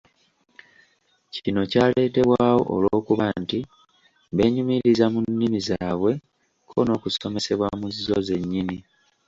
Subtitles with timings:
[1.33, 3.59] Kino kyaleetebwawo olw'okuba nti
[4.35, 6.11] benyumiriza mu nnimi zaabwe
[6.65, 8.77] kko n'okusomesebwa mu zzo zenyini.